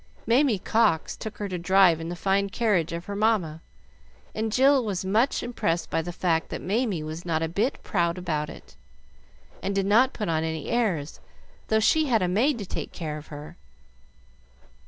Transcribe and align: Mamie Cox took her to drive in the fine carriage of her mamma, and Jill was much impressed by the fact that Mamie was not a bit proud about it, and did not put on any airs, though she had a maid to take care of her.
Mamie 0.25 0.57
Cox 0.57 1.15
took 1.15 1.37
her 1.37 1.47
to 1.47 1.59
drive 1.59 2.01
in 2.01 2.09
the 2.09 2.15
fine 2.15 2.49
carriage 2.49 2.91
of 2.91 3.05
her 3.05 3.15
mamma, 3.15 3.61
and 4.33 4.51
Jill 4.51 4.83
was 4.83 5.05
much 5.05 5.43
impressed 5.43 5.91
by 5.91 6.01
the 6.01 6.11
fact 6.11 6.49
that 6.49 6.59
Mamie 6.59 7.03
was 7.03 7.23
not 7.23 7.43
a 7.43 7.47
bit 7.47 7.77
proud 7.83 8.17
about 8.17 8.49
it, 8.49 8.75
and 9.61 9.75
did 9.75 9.85
not 9.85 10.11
put 10.13 10.27
on 10.27 10.43
any 10.43 10.69
airs, 10.71 11.19
though 11.67 11.79
she 11.79 12.07
had 12.07 12.23
a 12.23 12.27
maid 12.27 12.57
to 12.57 12.65
take 12.65 12.91
care 12.91 13.19
of 13.19 13.27
her. 13.27 13.57